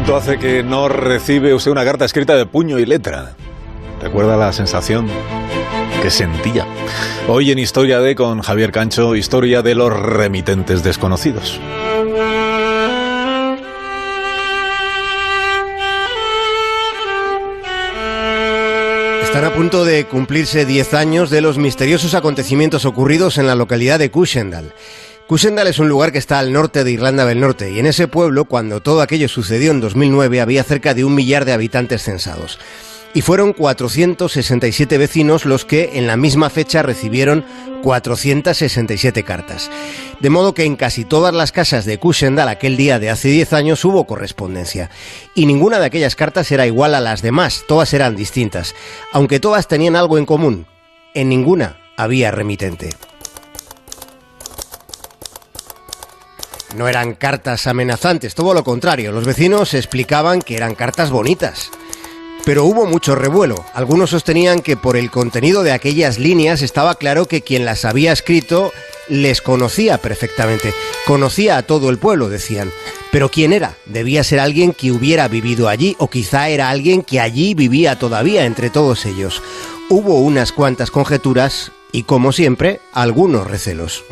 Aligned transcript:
¿Cuánto 0.00 0.16
hace 0.16 0.38
que 0.38 0.62
no 0.62 0.88
recibe 0.88 1.52
usted 1.52 1.70
una 1.70 1.84
carta 1.84 2.06
escrita 2.06 2.34
de 2.34 2.46
puño 2.46 2.78
y 2.78 2.86
letra? 2.86 3.34
¿Recuerda 4.00 4.34
la 4.38 4.50
sensación 4.50 5.06
que 6.00 6.08
sentía? 6.08 6.66
Hoy 7.28 7.50
en 7.50 7.58
Historia 7.58 8.00
de 8.00 8.14
con 8.14 8.40
Javier 8.40 8.72
Cancho, 8.72 9.14
historia 9.14 9.60
de 9.60 9.74
los 9.74 9.92
remitentes 9.92 10.82
desconocidos. 10.82 11.60
Están 19.22 19.44
a 19.44 19.52
punto 19.54 19.84
de 19.84 20.06
cumplirse 20.06 20.64
10 20.64 20.94
años 20.94 21.28
de 21.28 21.42
los 21.42 21.58
misteriosos 21.58 22.14
acontecimientos 22.14 22.86
ocurridos 22.86 23.36
en 23.36 23.46
la 23.46 23.54
localidad 23.54 23.98
de 23.98 24.10
Cushendal. 24.10 24.72
Cushendal 25.30 25.68
es 25.68 25.78
un 25.78 25.88
lugar 25.88 26.10
que 26.10 26.18
está 26.18 26.40
al 26.40 26.52
norte 26.52 26.82
de 26.82 26.90
Irlanda 26.90 27.24
del 27.24 27.38
Norte 27.38 27.70
y 27.70 27.78
en 27.78 27.86
ese 27.86 28.08
pueblo, 28.08 28.46
cuando 28.46 28.80
todo 28.80 29.00
aquello 29.00 29.28
sucedió 29.28 29.70
en 29.70 29.80
2009, 29.80 30.40
había 30.40 30.64
cerca 30.64 30.92
de 30.92 31.04
un 31.04 31.14
millar 31.14 31.44
de 31.44 31.52
habitantes 31.52 32.02
censados. 32.02 32.58
Y 33.14 33.22
fueron 33.22 33.52
467 33.52 34.98
vecinos 34.98 35.44
los 35.44 35.64
que 35.64 35.90
en 35.92 36.08
la 36.08 36.16
misma 36.16 36.50
fecha 36.50 36.82
recibieron 36.82 37.44
467 37.84 39.22
cartas. 39.22 39.70
De 40.18 40.30
modo 40.30 40.52
que 40.52 40.64
en 40.64 40.74
casi 40.74 41.04
todas 41.04 41.32
las 41.32 41.52
casas 41.52 41.84
de 41.84 41.98
Cushendal 41.98 42.48
aquel 42.48 42.76
día 42.76 42.98
de 42.98 43.10
hace 43.10 43.28
10 43.28 43.52
años 43.52 43.84
hubo 43.84 44.08
correspondencia. 44.08 44.90
Y 45.36 45.46
ninguna 45.46 45.78
de 45.78 45.86
aquellas 45.86 46.16
cartas 46.16 46.50
era 46.50 46.66
igual 46.66 46.92
a 46.92 47.00
las 47.00 47.22
demás, 47.22 47.62
todas 47.68 47.94
eran 47.94 48.16
distintas. 48.16 48.74
Aunque 49.12 49.38
todas 49.38 49.68
tenían 49.68 49.94
algo 49.94 50.18
en 50.18 50.26
común, 50.26 50.66
en 51.14 51.28
ninguna 51.28 51.76
había 51.96 52.32
remitente. 52.32 52.90
No 56.76 56.88
eran 56.88 57.14
cartas 57.14 57.66
amenazantes, 57.66 58.34
todo 58.34 58.54
lo 58.54 58.62
contrario. 58.64 59.12
Los 59.12 59.24
vecinos 59.24 59.74
explicaban 59.74 60.40
que 60.40 60.56
eran 60.56 60.74
cartas 60.74 61.10
bonitas. 61.10 61.70
Pero 62.44 62.64
hubo 62.64 62.86
mucho 62.86 63.14
revuelo. 63.14 63.64
Algunos 63.74 64.10
sostenían 64.10 64.60
que 64.60 64.76
por 64.76 64.96
el 64.96 65.10
contenido 65.10 65.62
de 65.62 65.72
aquellas 65.72 66.18
líneas 66.18 66.62
estaba 66.62 66.94
claro 66.94 67.26
que 67.26 67.42
quien 67.42 67.64
las 67.64 67.84
había 67.84 68.12
escrito 68.12 68.72
les 69.08 69.42
conocía 69.42 69.98
perfectamente. 69.98 70.72
Conocía 71.06 71.58
a 71.58 71.62
todo 71.62 71.90
el 71.90 71.98
pueblo, 71.98 72.28
decían. 72.28 72.72
Pero 73.12 73.28
¿quién 73.28 73.52
era? 73.52 73.74
Debía 73.86 74.24
ser 74.24 74.40
alguien 74.40 74.72
que 74.72 74.92
hubiera 74.92 75.28
vivido 75.28 75.68
allí 75.68 75.96
o 75.98 76.08
quizá 76.08 76.48
era 76.48 76.70
alguien 76.70 77.02
que 77.02 77.20
allí 77.20 77.54
vivía 77.54 77.98
todavía 77.98 78.46
entre 78.46 78.70
todos 78.70 79.04
ellos. 79.04 79.42
Hubo 79.88 80.20
unas 80.20 80.52
cuantas 80.52 80.90
conjeturas 80.90 81.72
y, 81.92 82.04
como 82.04 82.30
siempre, 82.32 82.80
algunos 82.92 83.48
recelos. 83.48 84.04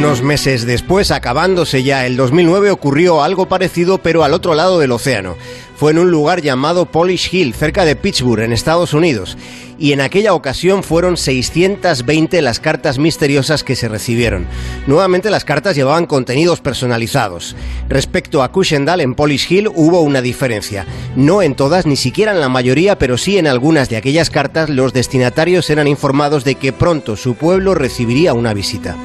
Unos 0.00 0.22
meses 0.22 0.64
después, 0.64 1.10
acabándose 1.10 1.82
ya 1.82 2.06
el 2.06 2.16
2009, 2.16 2.70
ocurrió 2.70 3.22
algo 3.22 3.50
parecido 3.50 3.98
pero 3.98 4.24
al 4.24 4.32
otro 4.32 4.54
lado 4.54 4.78
del 4.78 4.92
océano. 4.92 5.36
Fue 5.76 5.90
en 5.90 5.98
un 5.98 6.10
lugar 6.10 6.40
llamado 6.40 6.86
Polish 6.86 7.28
Hill, 7.30 7.52
cerca 7.52 7.84
de 7.84 7.96
Pittsburgh, 7.96 8.40
en 8.40 8.54
Estados 8.54 8.94
Unidos. 8.94 9.36
Y 9.78 9.92
en 9.92 10.00
aquella 10.00 10.32
ocasión 10.32 10.84
fueron 10.84 11.18
620 11.18 12.40
las 12.40 12.60
cartas 12.60 12.98
misteriosas 12.98 13.62
que 13.62 13.76
se 13.76 13.88
recibieron. 13.88 14.46
Nuevamente 14.86 15.28
las 15.28 15.44
cartas 15.44 15.76
llevaban 15.76 16.06
contenidos 16.06 16.62
personalizados. 16.62 17.54
Respecto 17.90 18.42
a 18.42 18.50
Cushendal, 18.50 19.02
en 19.02 19.14
Polish 19.14 19.52
Hill 19.52 19.68
hubo 19.68 20.00
una 20.00 20.22
diferencia. 20.22 20.86
No 21.14 21.42
en 21.42 21.54
todas, 21.54 21.84
ni 21.84 21.96
siquiera 21.96 22.32
en 22.32 22.40
la 22.40 22.48
mayoría, 22.48 22.98
pero 22.98 23.18
sí 23.18 23.36
en 23.36 23.46
algunas 23.46 23.90
de 23.90 23.98
aquellas 23.98 24.30
cartas 24.30 24.70
los 24.70 24.94
destinatarios 24.94 25.68
eran 25.68 25.88
informados 25.88 26.44
de 26.44 26.54
que 26.54 26.72
pronto 26.72 27.18
su 27.18 27.34
pueblo 27.34 27.74
recibiría 27.74 28.32
una 28.32 28.54
visita. 28.54 28.96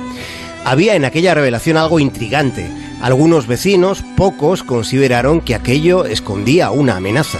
Había 0.66 0.96
en 0.96 1.06
aquella 1.06 1.36
revelación 1.36 1.78
algo 1.78 2.00
intrigante. 2.00 2.68
Algunos 3.00 3.46
vecinos, 3.46 4.04
pocos, 4.18 4.64
consideraron 4.64 5.40
que 5.40 5.54
aquello 5.54 6.06
escondía 6.06 6.72
una 6.72 6.96
amenaza. 6.96 7.38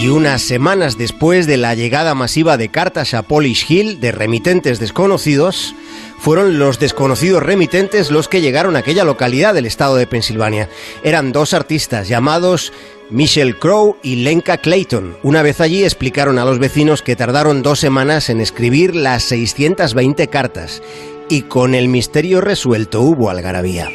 Y 0.00 0.08
unas 0.08 0.40
semanas 0.40 0.96
después 0.96 1.46
de 1.46 1.58
la 1.58 1.74
llegada 1.74 2.14
masiva 2.14 2.56
de 2.56 2.70
cartas 2.70 3.12
a 3.12 3.20
Polish 3.20 3.70
Hill 3.70 4.00
de 4.00 4.12
remitentes 4.12 4.80
desconocidos, 4.80 5.74
fueron 6.18 6.58
los 6.58 6.78
desconocidos 6.78 7.42
remitentes 7.42 8.10
los 8.10 8.28
que 8.28 8.40
llegaron 8.40 8.76
a 8.76 8.80
aquella 8.80 9.04
localidad 9.04 9.54
del 9.54 9.66
estado 9.66 9.96
de 9.96 10.06
Pensilvania. 10.06 10.68
Eran 11.02 11.32
dos 11.32 11.54
artistas 11.54 12.08
llamados 12.08 12.72
Michelle 13.10 13.58
Crow 13.58 13.96
y 14.02 14.16
Lenka 14.16 14.58
Clayton. 14.58 15.16
Una 15.22 15.42
vez 15.42 15.60
allí 15.60 15.84
explicaron 15.84 16.38
a 16.38 16.44
los 16.44 16.58
vecinos 16.58 17.02
que 17.02 17.16
tardaron 17.16 17.62
dos 17.62 17.80
semanas 17.80 18.28
en 18.28 18.40
escribir 18.40 18.94
las 18.94 19.22
620 19.24 20.28
cartas 20.28 20.82
y 21.28 21.42
con 21.42 21.74
el 21.74 21.88
misterio 21.88 22.40
resuelto 22.40 23.00
hubo 23.00 23.30
algarabía. 23.30 23.88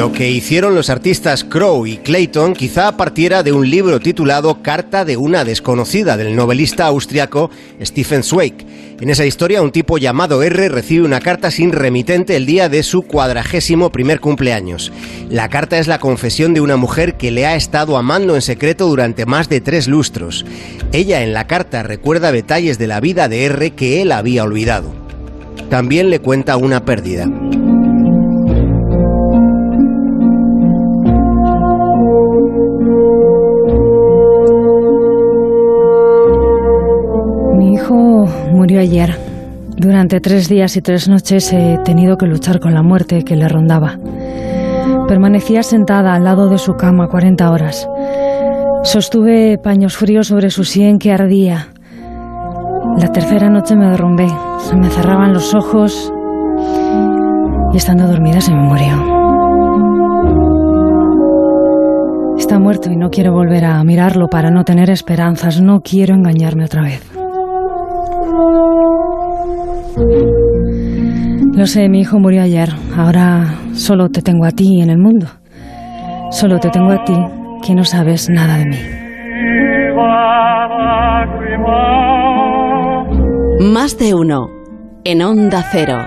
Lo 0.00 0.12
que 0.12 0.30
hicieron 0.30 0.74
los 0.74 0.88
artistas 0.88 1.44
Crow 1.44 1.86
y 1.86 1.98
Clayton 1.98 2.54
quizá 2.54 2.96
partiera 2.96 3.42
de 3.42 3.52
un 3.52 3.68
libro 3.68 4.00
titulado 4.00 4.62
Carta 4.62 5.04
de 5.04 5.18
una 5.18 5.44
desconocida 5.44 6.16
del 6.16 6.34
novelista 6.34 6.86
austriaco 6.86 7.50
Stephen 7.82 8.22
Zweig. 8.22 8.54
En 8.98 9.10
esa 9.10 9.26
historia, 9.26 9.60
un 9.60 9.72
tipo 9.72 9.98
llamado 9.98 10.42
R 10.42 10.70
recibe 10.70 11.04
una 11.04 11.20
carta 11.20 11.50
sin 11.50 11.72
remitente 11.72 12.34
el 12.34 12.46
día 12.46 12.70
de 12.70 12.82
su 12.82 13.02
cuadragésimo 13.02 13.92
primer 13.92 14.20
cumpleaños. 14.20 14.90
La 15.28 15.50
carta 15.50 15.78
es 15.78 15.86
la 15.86 15.98
confesión 15.98 16.54
de 16.54 16.62
una 16.62 16.78
mujer 16.78 17.18
que 17.18 17.30
le 17.30 17.44
ha 17.44 17.54
estado 17.54 17.98
amando 17.98 18.34
en 18.36 18.40
secreto 18.40 18.86
durante 18.86 19.26
más 19.26 19.50
de 19.50 19.60
tres 19.60 19.86
lustros. 19.86 20.46
Ella 20.92 21.22
en 21.22 21.34
la 21.34 21.46
carta 21.46 21.82
recuerda 21.82 22.32
detalles 22.32 22.78
de 22.78 22.86
la 22.86 23.00
vida 23.00 23.28
de 23.28 23.44
R 23.44 23.72
que 23.72 24.00
él 24.00 24.12
había 24.12 24.44
olvidado. 24.44 24.94
También 25.68 26.08
le 26.08 26.20
cuenta 26.20 26.56
una 26.56 26.86
pérdida. 26.86 27.28
Ayer. 38.78 39.16
Durante 39.76 40.20
tres 40.20 40.48
días 40.48 40.76
y 40.76 40.82
tres 40.82 41.08
noches 41.08 41.52
he 41.52 41.78
tenido 41.84 42.16
que 42.16 42.26
luchar 42.26 42.60
con 42.60 42.74
la 42.74 42.82
muerte 42.82 43.22
que 43.24 43.36
le 43.36 43.48
rondaba. 43.48 43.98
Permanecía 45.08 45.62
sentada 45.62 46.14
al 46.14 46.24
lado 46.24 46.48
de 46.48 46.58
su 46.58 46.74
cama 46.74 47.08
40 47.08 47.50
horas. 47.50 47.88
Sostuve 48.82 49.58
paños 49.58 49.96
fríos 49.96 50.28
sobre 50.28 50.50
su 50.50 50.64
sien 50.64 50.98
que 50.98 51.12
ardía. 51.12 51.68
La 52.98 53.08
tercera 53.12 53.48
noche 53.48 53.76
me 53.76 53.88
derrumbé. 53.88 54.28
Se 54.58 54.76
me 54.76 54.88
cerraban 54.90 55.32
los 55.32 55.54
ojos 55.54 56.12
y 57.72 57.76
estando 57.76 58.06
dormida 58.06 58.40
se 58.40 58.52
me 58.52 58.62
murió. 58.62 59.20
Está 62.38 62.58
muerto 62.58 62.90
y 62.90 62.96
no 62.96 63.10
quiero 63.10 63.32
volver 63.32 63.64
a 63.64 63.82
mirarlo 63.84 64.28
para 64.28 64.50
no 64.50 64.64
tener 64.64 64.90
esperanzas. 64.90 65.60
No 65.60 65.80
quiero 65.80 66.14
engañarme 66.14 66.64
otra 66.64 66.82
vez. 66.82 67.19
Lo 71.54 71.66
sé, 71.66 71.88
mi 71.88 72.00
hijo 72.00 72.18
murió 72.18 72.42
ayer. 72.42 72.70
Ahora 72.96 73.54
solo 73.72 74.08
te 74.08 74.22
tengo 74.22 74.44
a 74.44 74.50
ti 74.50 74.80
en 74.80 74.90
el 74.90 74.98
mundo. 74.98 75.26
Solo 76.30 76.58
te 76.58 76.70
tengo 76.70 76.92
a 76.92 77.04
ti 77.04 77.14
que 77.66 77.74
no 77.74 77.84
sabes 77.84 78.28
nada 78.30 78.56
de 78.58 78.66
mí. 78.66 78.78
Más 83.60 83.98
de 83.98 84.14
uno. 84.14 84.48
En 85.04 85.22
onda 85.22 85.62
cero. 85.70 85.98